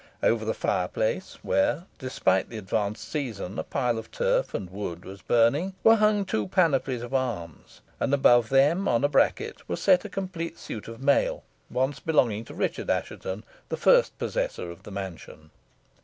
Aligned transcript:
Over 0.23 0.45
the 0.45 0.55
fireplace, 0.55 1.37
where, 1.43 1.85
despite 1.99 2.49
the 2.49 2.57
advanced 2.57 3.07
season, 3.07 3.59
a 3.59 3.63
pile 3.63 3.99
of 3.99 4.09
turf 4.09 4.55
and 4.55 4.67
wood 4.67 5.05
was 5.05 5.21
burning, 5.21 5.75
were 5.83 5.97
hung 5.97 6.25
two 6.25 6.47
panoplies 6.47 7.03
of 7.03 7.13
arms, 7.13 7.81
and 7.99 8.11
above 8.11 8.49
them, 8.49 8.87
on 8.87 9.03
a 9.03 9.07
bracket, 9.07 9.61
was 9.69 9.79
set 9.79 10.03
a 10.03 10.09
complete 10.09 10.57
suit 10.57 10.87
of 10.87 11.03
mail, 11.03 11.43
once 11.69 11.99
belonging 11.99 12.45
to 12.45 12.55
Richard 12.55 12.89
Assheton, 12.89 13.43
the 13.69 13.77
first 13.77 14.17
possessor 14.17 14.71
of 14.71 14.81
the 14.81 14.91
mansion. 14.91 15.51